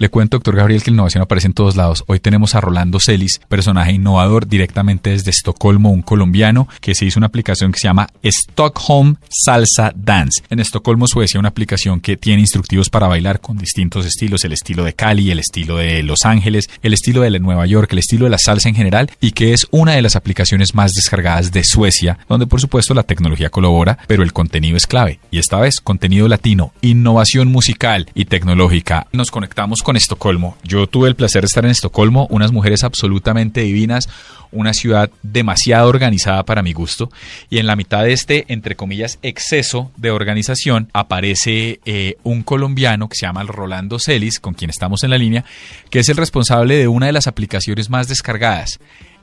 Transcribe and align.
Le 0.00 0.10
cuento, 0.10 0.36
doctor 0.36 0.54
Gabriel, 0.54 0.80
que 0.80 0.92
la 0.92 0.94
innovación 0.94 1.24
aparece 1.24 1.48
en 1.48 1.54
todos 1.54 1.74
lados. 1.74 2.04
Hoy 2.06 2.20
tenemos 2.20 2.54
a 2.54 2.60
Rolando 2.60 3.00
Celis, 3.00 3.40
personaje 3.48 3.90
innovador 3.90 4.46
directamente 4.46 5.10
desde 5.10 5.32
Estocolmo, 5.32 5.90
un 5.90 6.02
colombiano 6.02 6.68
que 6.80 6.94
se 6.94 7.04
hizo 7.04 7.18
una 7.18 7.26
aplicación 7.26 7.72
que 7.72 7.80
se 7.80 7.88
llama 7.88 8.06
Stockholm 8.22 9.16
Salsa 9.28 9.92
Dance. 9.96 10.44
En 10.50 10.60
Estocolmo, 10.60 11.08
Suecia, 11.08 11.40
una 11.40 11.48
aplicación 11.48 11.98
que 11.98 12.16
tiene 12.16 12.42
instructivos 12.42 12.90
para 12.90 13.08
bailar 13.08 13.40
con 13.40 13.58
distintos 13.58 14.06
estilos, 14.06 14.44
el 14.44 14.52
estilo 14.52 14.84
de 14.84 14.92
Cali, 14.92 15.32
el 15.32 15.40
estilo 15.40 15.78
de 15.78 16.04
Los 16.04 16.24
Ángeles, 16.24 16.70
el 16.84 16.94
estilo 16.94 17.22
de 17.22 17.36
Nueva 17.40 17.66
York, 17.66 17.90
el 17.90 17.98
estilo 17.98 18.26
de 18.26 18.30
la 18.30 18.38
salsa 18.38 18.68
en 18.68 18.76
general, 18.76 19.10
y 19.20 19.32
que 19.32 19.52
es 19.52 19.66
una 19.72 19.94
de 19.94 20.02
las 20.02 20.14
aplicaciones 20.14 20.76
más 20.76 20.92
descargadas 20.92 21.50
de 21.50 21.64
Suecia, 21.64 22.20
donde 22.28 22.46
por 22.46 22.60
supuesto 22.60 22.94
la 22.94 23.02
tecnología 23.02 23.50
colabora, 23.50 23.98
pero 24.06 24.22
el 24.22 24.32
contenido 24.32 24.76
es 24.76 24.86
clave. 24.86 25.18
Y 25.32 25.38
esta 25.38 25.58
vez, 25.58 25.80
contenido 25.80 26.28
latino, 26.28 26.72
innovación 26.82 27.48
musical 27.48 28.08
y 28.14 28.26
tecnológica. 28.26 29.08
Nos 29.10 29.32
conectamos 29.32 29.82
con 29.87 29.87
Estocolmo. 29.96 30.56
Yo 30.62 30.86
tuve 30.86 31.08
el 31.08 31.16
placer 31.16 31.42
de 31.42 31.46
estar 31.46 31.64
en 31.64 31.70
Estocolmo, 31.70 32.26
unas 32.30 32.52
mujeres 32.52 32.84
absolutamente 32.84 33.62
divinas, 33.62 34.08
una 34.52 34.74
ciudad 34.74 35.10
demasiado 35.22 35.88
organizada 35.88 36.44
para 36.44 36.62
mi 36.62 36.72
gusto, 36.72 37.10
y 37.50 37.58
en 37.58 37.66
la 37.66 37.76
mitad 37.76 38.04
de 38.04 38.12
este, 38.12 38.44
entre 38.48 38.76
comillas, 38.76 39.18
exceso 39.22 39.90
de 39.96 40.10
organización, 40.10 40.88
aparece 40.92 41.80
eh, 41.84 42.16
un 42.22 42.42
colombiano 42.42 43.08
que 43.08 43.16
se 43.16 43.26
llama 43.26 43.42
Rolando 43.44 43.98
Celis, 43.98 44.40
con 44.40 44.54
quien 44.54 44.70
estamos 44.70 45.04
en 45.04 45.10
la 45.10 45.18
línea, 45.18 45.44
que 45.90 46.00
es 46.00 46.08
el 46.08 46.16
responsable 46.16 46.76
de 46.76 46.88
una 46.88 47.06
de 47.06 47.12
las 47.12 47.26
aplicaciones 47.26 47.90
más 47.90 48.08
descargadas. 48.08 48.80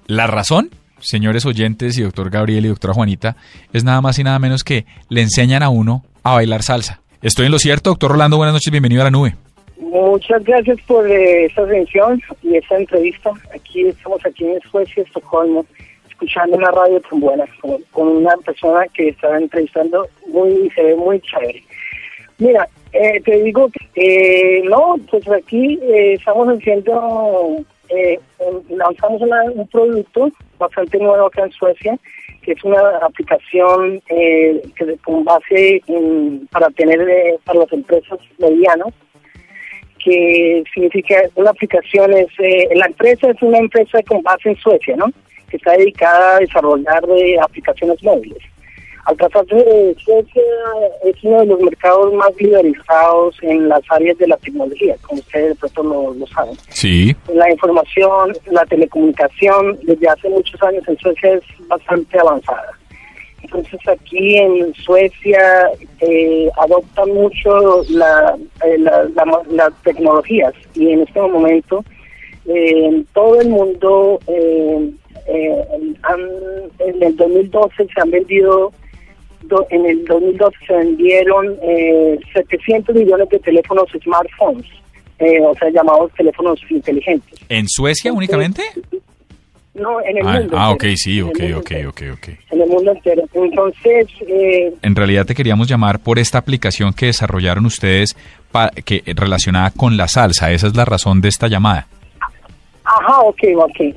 ¿La 0.07 0.27
razón? 0.27 0.69
Señores 0.99 1.45
oyentes 1.45 1.97
y 1.97 2.01
doctor 2.01 2.29
Gabriel 2.29 2.65
y 2.65 2.69
doctora 2.69 2.93
Juanita, 2.93 3.35
es 3.73 3.83
nada 3.83 4.01
más 4.01 4.17
y 4.19 4.23
nada 4.23 4.39
menos 4.39 4.63
que 4.63 4.85
le 5.09 5.21
enseñan 5.21 5.63
a 5.63 5.69
uno 5.69 6.05
a 6.23 6.33
bailar 6.33 6.63
salsa. 6.63 7.01
¿Estoy 7.21 7.47
en 7.47 7.51
lo 7.51 7.59
cierto, 7.59 7.91
doctor 7.91 8.11
Rolando? 8.11 8.37
Buenas 8.37 8.53
noches, 8.53 8.71
bienvenido 8.71 9.01
a 9.01 9.05
la 9.05 9.11
nube. 9.11 9.35
Muchas 9.77 10.43
gracias 10.45 10.77
por 10.87 11.09
eh, 11.09 11.45
esta 11.45 11.63
atención 11.63 12.21
y 12.43 12.55
esta 12.55 12.77
entrevista. 12.77 13.31
Aquí 13.53 13.87
estamos 13.87 14.25
aquí 14.25 14.45
en 14.45 14.61
Suecia, 14.61 15.03
Estocolmo, 15.03 15.65
escuchando 16.09 16.55
una 16.55 16.71
radio 16.71 17.01
tan 17.01 17.19
buena, 17.19 17.45
con, 17.91 18.07
una 18.07 18.35
persona 18.37 18.87
que 18.93 19.09
está 19.09 19.37
entrevistando 19.37 20.07
muy 20.27 20.69
se 20.71 20.81
ve 20.81 20.95
muy 20.95 21.19
chévere. 21.19 21.61
Mira, 22.37 22.67
eh, 22.93 23.21
te 23.21 23.43
digo 23.43 23.69
eh, 23.95 24.61
no, 24.63 24.95
pues 25.11 25.27
aquí 25.29 25.77
estamos 25.91 26.47
haciendo, 26.47 27.57
lanzamos 28.69 29.21
un 29.53 29.67
producto 29.67 30.31
bastante 30.57 30.99
nuevo 30.99 31.25
acá 31.25 31.43
en 31.43 31.51
Suecia, 31.51 31.97
que 32.41 32.53
es 32.53 32.63
una 32.63 32.79
aplicación 33.01 34.01
que 34.07 34.61
con 35.03 35.25
base 35.25 35.81
para 36.51 36.69
tener 36.69 37.37
para 37.43 37.59
las 37.59 37.73
empresas 37.73 38.19
medianas 38.37 38.93
que 40.05 40.63
significa 40.71 41.15
una 41.33 41.49
aplicación 41.49 42.13
es, 42.13 42.27
eh, 42.37 42.69
la 42.75 42.85
empresa 42.85 43.31
es 43.31 43.41
una 43.41 43.57
empresa 43.57 43.97
con 44.07 44.21
base 44.21 44.49
en 44.49 44.55
Suecia, 44.57 44.95
¿no? 44.95 45.07
Que 45.49 45.57
está 45.57 45.71
dedicada 45.71 46.35
a 46.37 46.39
desarrollar 46.39 47.03
de 47.07 47.39
aplicaciones 47.41 48.01
móviles. 48.03 48.37
Al 49.05 49.17
tratarse 49.17 49.55
de 49.55 49.95
Suecia 50.03 50.43
es 51.03 51.15
uno 51.23 51.39
de 51.39 51.45
los 51.47 51.59
mercados 51.59 52.13
más 52.13 52.29
liberalizados 52.39 53.35
en 53.41 53.67
las 53.67 53.81
áreas 53.89 54.17
de 54.19 54.27
la 54.27 54.37
tecnología, 54.37 54.95
como 55.01 55.19
ustedes 55.19 55.49
de 55.49 55.55
pronto 55.55 55.83
lo, 55.83 56.13
lo 56.13 56.27
saben. 56.27 56.55
Sí. 56.69 57.15
La 57.33 57.49
información, 57.51 58.33
la 58.51 58.65
telecomunicación, 58.65 59.79
desde 59.83 60.07
hace 60.07 60.29
muchos 60.29 60.61
años 60.61 60.87
en 60.87 60.97
Suecia 60.99 61.33
es 61.33 61.43
bastante 61.67 62.19
avanzada. 62.19 62.77
Entonces 63.45 63.79
aquí 63.87 64.37
en 64.37 64.73
Suecia 64.73 65.69
eh, 66.01 66.49
adoptan 66.57 67.13
mucho 67.13 67.83
la, 67.89 68.35
eh, 68.65 68.77
las 68.79 69.73
tecnologías 69.83 70.53
y 70.73 70.89
en 70.89 71.01
este 71.01 71.21
momento 71.21 71.85
eh, 72.47 72.85
en 72.85 73.05
todo 73.13 73.39
el 73.39 73.49
mundo 73.49 74.19
en 74.27 74.97
el 77.03 77.15
2012 77.15 77.87
se 77.93 78.01
han 78.01 78.09
vendido 78.09 78.71
en 79.69 79.85
el 79.85 80.03
2012 80.05 80.57
se 80.65 80.73
vendieron 80.73 81.55
700 82.33 82.95
millones 82.95 83.29
de 83.29 83.37
teléfonos 83.39 83.87
smartphones, 84.03 84.65
o 85.19 85.53
sea, 85.59 85.69
llamados 85.69 86.11
teléfonos 86.17 86.59
inteligentes. 86.69 87.39
¿En 87.47 87.67
Suecia 87.67 88.11
únicamente? 88.11 88.63
No, 89.75 90.01
en 90.01 90.17
el 90.17 90.25
ah, 90.25 90.39
mundo. 90.39 90.57
Ah, 90.57 90.71
ok, 90.71 90.85
sí, 90.95 91.21
ok, 91.21 91.39
ok, 91.57 91.71
ok, 91.89 92.01
ok. 92.13 92.27
En 92.51 92.61
el 92.61 92.69
mundo 92.69 92.91
entero. 92.93 93.23
Entonces... 93.33 94.07
Eh, 94.25 94.73
en 94.81 94.95
realidad 94.95 95.25
te 95.25 95.35
queríamos 95.35 95.67
llamar 95.67 95.99
por 95.99 96.17
esta 96.17 96.37
aplicación 96.37 96.93
que 96.93 97.07
desarrollaron 97.07 97.65
ustedes 97.65 98.15
que 98.85 99.03
relacionada 99.05 99.71
con 99.71 99.97
la 99.97 100.07
salsa. 100.07 100.51
Esa 100.51 100.67
es 100.67 100.75
la 100.77 100.85
razón 100.85 101.19
de 101.19 101.27
esta 101.27 101.49
llamada. 101.49 101.87
Ajá, 102.85 103.19
ok, 103.21 103.41
ok. 103.57 103.95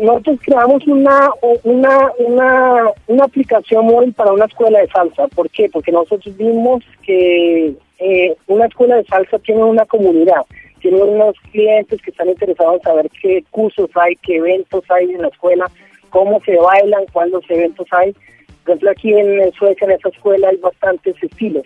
nosotros 0.00 0.38
creamos 0.42 0.86
una, 0.86 1.28
una, 1.64 1.98
una, 2.18 2.84
una 3.06 3.24
aplicación 3.24 3.84
móvil 3.84 4.14
para 4.14 4.32
una 4.32 4.46
escuela 4.46 4.78
de 4.78 4.88
salsa. 4.88 5.28
¿Por 5.28 5.50
qué? 5.50 5.68
Porque 5.70 5.92
nosotros 5.92 6.34
vimos 6.38 6.82
que 7.02 7.74
eh, 7.98 8.36
una 8.46 8.66
escuela 8.66 8.96
de 8.96 9.04
salsa 9.04 9.38
tiene 9.40 9.62
una 9.64 9.84
comunidad 9.84 10.46
tiene 10.84 11.02
unos 11.02 11.34
clientes 11.50 12.02
que 12.02 12.10
están 12.10 12.28
interesados 12.28 12.74
en 12.74 12.82
saber 12.82 13.10
qué 13.22 13.42
cursos 13.50 13.88
hay, 13.94 14.16
qué 14.16 14.36
eventos 14.36 14.84
hay 14.90 15.12
en 15.12 15.22
la 15.22 15.28
escuela, 15.28 15.70
cómo 16.10 16.42
se 16.44 16.58
bailan, 16.58 17.06
cuántos 17.10 17.42
eventos 17.48 17.86
hay. 17.92 18.12
Por 18.12 18.72
ejemplo, 18.72 18.90
aquí 18.90 19.14
en 19.14 19.50
Suecia, 19.52 19.86
en 19.86 19.92
esa 19.92 20.10
escuela, 20.10 20.50
hay 20.50 20.56
bastantes 20.58 21.16
estilos 21.22 21.62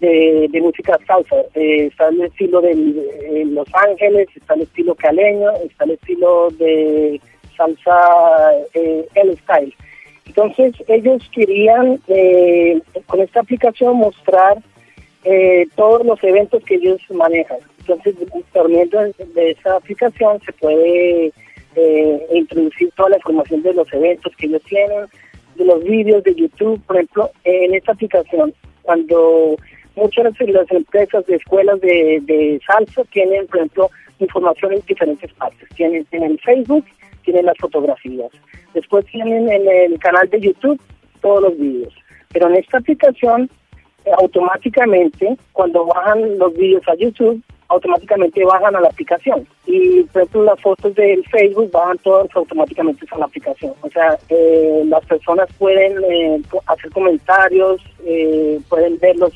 de, 0.00 0.48
música 0.62 0.98
salsa. 1.06 1.36
Eh, 1.56 1.88
está 1.88 2.08
el 2.08 2.22
estilo 2.22 2.62
de 2.62 3.44
Los 3.50 3.68
Ángeles, 3.74 4.28
está 4.34 4.54
el 4.54 4.62
estilo 4.62 4.94
caleño, 4.94 5.50
está 5.66 5.84
el 5.84 5.90
estilo 5.90 6.48
de 6.52 7.20
salsa 7.54 8.00
eh, 8.72 9.06
el 9.14 9.36
style. 9.40 9.74
Entonces, 10.24 10.72
ellos 10.88 11.22
querían 11.34 12.00
eh, 12.08 12.80
con 13.04 13.20
esta 13.20 13.40
aplicación 13.40 13.96
mostrar 13.96 14.56
todos 15.76 16.06
los 16.06 16.24
eventos 16.24 16.64
que 16.64 16.76
ellos 16.76 17.02
manejan. 17.10 17.58
Entonces, 17.88 18.16
por 18.52 18.68
medio 18.68 19.12
de 19.34 19.50
esa 19.50 19.76
aplicación 19.76 20.38
se 20.44 20.52
puede 20.52 21.32
eh, 21.74 22.26
introducir 22.34 22.90
toda 22.96 23.10
la 23.10 23.16
información 23.16 23.62
de 23.62 23.72
los 23.72 23.90
eventos 23.94 24.34
que 24.36 24.46
ellos 24.46 24.62
tienen, 24.64 25.06
de 25.56 25.64
los 25.64 25.82
vídeos 25.82 26.22
de 26.24 26.34
YouTube, 26.34 26.82
por 26.86 26.96
ejemplo, 26.96 27.30
en 27.44 27.74
esta 27.74 27.92
aplicación, 27.92 28.52
cuando 28.82 29.56
muchas 29.96 30.36
de 30.38 30.48
las 30.48 30.70
empresas 30.70 31.24
de 31.26 31.36
escuelas 31.36 31.80
de, 31.80 32.60
salsa 32.66 33.04
tienen, 33.04 33.46
por 33.46 33.56
ejemplo, 33.56 33.90
información 34.18 34.74
en 34.74 34.82
diferentes 34.86 35.32
partes. 35.32 35.68
Tienen 35.74 36.06
en 36.10 36.22
el 36.24 36.38
Facebook, 36.40 36.84
tienen 37.24 37.46
las 37.46 37.56
fotografías. 37.58 38.30
Después 38.74 39.06
tienen 39.06 39.50
en 39.50 39.66
el 39.66 39.98
canal 39.98 40.28
de 40.28 40.40
YouTube 40.40 40.80
todos 41.22 41.42
los 41.42 41.58
vídeos. 41.58 41.94
Pero 42.32 42.48
en 42.48 42.56
esta 42.56 42.78
aplicación, 42.78 43.48
automáticamente, 44.18 45.38
cuando 45.52 45.86
bajan 45.86 46.38
los 46.38 46.54
vídeos 46.54 46.86
a 46.86 46.94
YouTube, 46.94 47.42
automáticamente 47.68 48.44
bajan 48.44 48.74
a 48.76 48.80
la 48.80 48.88
aplicación. 48.88 49.46
Y 49.66 50.02
por 50.04 50.22
ejemplo 50.22 50.44
las 50.44 50.60
fotos 50.60 50.94
del 50.94 51.24
Facebook 51.26 51.70
bajan 51.70 51.98
todas 51.98 52.28
automáticamente 52.34 53.06
a 53.10 53.18
la 53.18 53.26
aplicación. 53.26 53.72
O 53.82 53.90
sea, 53.90 54.18
eh, 54.28 54.82
las 54.86 55.04
personas 55.04 55.48
pueden 55.58 56.02
eh, 56.10 56.42
hacer 56.66 56.90
comentarios, 56.90 57.80
eh, 58.04 58.58
pueden 58.68 58.98
verlos, 58.98 59.32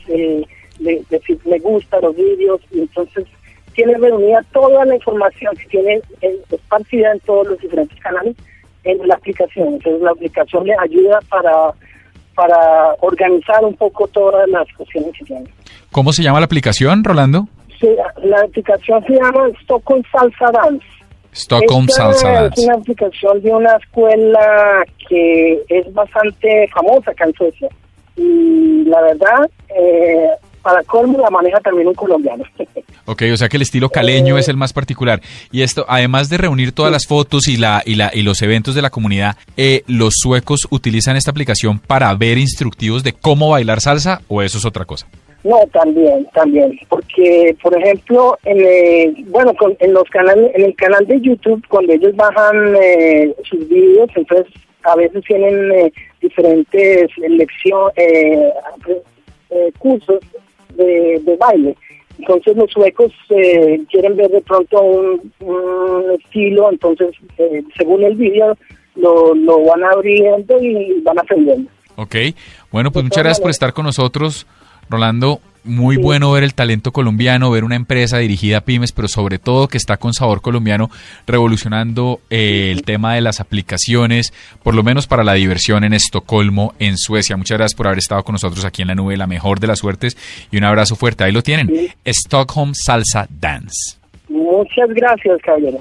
decir 1.11 1.39
me 1.45 1.59
gusta 1.59 2.01
los 2.01 2.17
vídeos, 2.17 2.61
y 2.73 2.81
entonces 2.81 3.27
tiene 3.75 3.95
reunida 3.99 4.43
toda 4.53 4.85
la 4.85 4.95
información 4.97 5.55
que 5.57 5.67
tiene 5.67 6.01
esparcida 6.51 7.13
en 7.13 7.21
todos 7.21 7.47
los 7.47 7.59
diferentes 7.59 7.99
canales 8.01 8.37
en 8.85 9.07
la 9.07 9.15
aplicación. 9.15 9.75
Entonces 9.75 10.03
la 10.03 10.11
aplicación 10.11 10.67
le 10.67 10.75
ayuda 10.79 11.21
para 11.29 11.73
para 12.35 12.95
organizar 13.01 13.63
un 13.63 13.75
poco 13.75 14.09
todas 14.09 14.49
las 14.49 14.67
cuestiones 14.75 15.13
que 15.19 15.25
tiene. 15.25 15.45
¿Cómo 15.91 16.13
se 16.13 16.23
llama 16.23 16.41
la 16.41 16.47
aplicación, 16.47 17.05
Rolando? 17.05 17.47
La 18.23 18.41
aplicación 18.41 19.05
se 19.07 19.15
llama 19.15 19.49
Stockholm 19.63 20.03
Salsa 20.11 20.51
Dance. 20.53 20.87
Stockholm 21.33 21.89
Salsa 21.89 22.31
Dance. 22.31 22.61
Es 22.61 22.67
una 22.67 22.75
aplicación 22.77 23.43
de 23.43 23.51
una 23.51 23.77
escuela 23.77 24.85
que 25.09 25.63
es 25.69 25.93
bastante 25.93 26.69
famosa 26.69 27.11
acá 27.11 27.25
en 27.25 27.35
Suecia. 27.35 27.69
Y 28.17 28.85
la 28.85 29.01
verdad, 29.01 29.51
eh, 29.75 30.29
para 30.63 30.83
colmo 30.85 31.19
la 31.19 31.31
maneja 31.31 31.61
también 31.61 31.89
un 31.89 31.95
colombiano. 31.95 32.45
Ok, 33.05 33.25
o 33.33 33.37
sea 33.37 33.49
que 33.49 33.57
el 33.57 33.63
estilo 33.63 33.91
caleño 33.91 34.39
es 34.39 34.49
el 34.49 34.57
más 34.57 34.73
particular. 34.73 35.21
Y 35.51 35.63
esto, 35.63 35.85
además 35.89 36.29
de 36.29 36.39
reunir 36.39 36.71
todas 36.71 36.93
las 36.93 37.09
fotos 37.09 37.49
y 37.49 37.57
la 37.57 37.83
y 37.85 37.97
la 37.97 38.13
y 38.15 38.23
los 38.23 38.41
eventos 38.43 38.77
de 38.77 38.83
la 38.83 38.91
comunidad, 38.91 39.37
eh, 39.57 39.83
los 39.89 40.15
suecos 40.19 40.69
utilizan 40.71 41.17
esta 41.17 41.33
aplicación 41.33 41.81
para 41.81 42.15
ver 42.15 42.39
instructivos 42.39 43.03
de 43.03 43.13
cómo 43.13 43.51
bailar 43.51 43.81
salsa 43.81 44.23
o 44.29 44.41
eso 44.41 44.59
es 44.59 44.65
otra 44.65 44.85
cosa. 44.85 45.09
No, 45.45 45.59
también, 45.73 46.25
también, 46.33 46.79
porque 46.89 47.57
por 47.61 47.77
ejemplo, 47.77 48.39
en 48.45 49.29
bueno, 49.31 49.53
en 49.81 49.93
los 49.93 50.09
canales, 50.09 50.53
en 50.55 50.67
el 50.67 50.77
canal 50.77 51.05
de 51.07 51.21
YouTube, 51.21 51.65
cuando 51.69 51.93
ellos 51.93 52.15
bajan 52.15 52.77
eh, 52.81 53.35
sus 53.43 53.69
vídeos, 53.69 54.09
entonces 54.15 54.47
a 54.85 54.95
veces 54.95 55.25
tienen 55.25 55.73
eh, 55.73 55.93
diferentes 56.21 57.11
lecciones, 57.19 57.93
eh, 57.97 58.53
cursos 59.79 60.21
de, 60.77 61.37
baile. 61.41 61.77
Entonces 62.19 62.57
los 62.57 62.71
suecos 62.71 63.13
quieren 63.27 64.17
ver 64.17 64.31
de 64.31 64.43
pronto 64.43 64.81
un, 64.81 65.33
estilo, 66.21 66.71
entonces 66.71 67.17
según 67.77 68.05
el 68.05 68.15
vídeo 68.15 68.57
lo, 68.95 69.35
lo 69.35 69.65
van 69.65 69.83
abriendo 69.83 70.63
y 70.63 71.01
van 71.01 71.19
aprendiendo. 71.19 71.69
Ok, 71.97 72.15
bueno, 72.71 72.93
pues 72.93 73.05
muchas 73.05 73.25
gracias 73.25 73.41
por 73.41 73.51
estar 73.51 73.73
con 73.73 73.87
nosotros. 73.87 74.47
Rolando, 74.89 75.41
muy 75.65 75.97
bueno 75.97 76.33
ver 76.33 76.43
el 76.43 76.55
talento 76.55 76.93
colombiano, 76.93 77.51
ver 77.51 77.65
una 77.65 77.77
empresa 77.77 78.19
dirigida 78.19 78.59
a 78.59 78.61
pymes, 78.63 78.93
pero 78.93 79.09
sobre 79.09 79.39
todo 79.39 79.69
que 79.69 79.77
está 79.79 79.97
con 79.97 80.13
sabor 80.13 80.43
colombiano, 80.43 80.91
revolucionando 81.27 82.21
eh, 82.31 82.71
el 82.73 82.83
tema 82.83 83.15
de 83.15 83.21
las 83.21 83.41
aplicaciones, 83.41 84.33
por 84.63 84.75
lo 84.75 84.83
menos 84.83 85.07
para 85.07 85.25
la 85.25 85.35
diversión 85.35 85.85
en 85.85 85.93
Estocolmo, 85.93 86.75
en 86.79 86.99
Suecia. 86.99 87.37
Muchas 87.37 87.59
gracias 87.59 87.77
por 87.77 87.87
haber 87.87 87.99
estado 87.99 88.25
con 88.25 88.33
nosotros 88.33 88.65
aquí 88.65 88.83
en 88.83 88.89
la 88.89 88.95
nube, 88.95 89.17
la 89.17 89.27
mejor 89.27 89.61
de 89.61 89.69
las 89.69 89.79
suertes, 89.79 90.17
y 90.51 90.57
un 90.57 90.65
abrazo 90.65 90.97
fuerte. 90.97 91.25
Ahí 91.25 91.33
lo 91.33 91.43
tienen, 91.43 91.71
Stockholm 92.05 92.75
Salsa 92.75 93.27
Dance. 93.31 93.99
Muchas 94.29 94.89
gracias, 94.91 95.41
caballero. 95.43 95.79